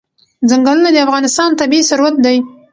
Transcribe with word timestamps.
ځنګلونه 0.49 0.89
د 0.93 0.97
افغانستان 1.05 1.49
طبعي 1.59 1.81
ثروت 1.89 2.15
دی. 2.25 2.37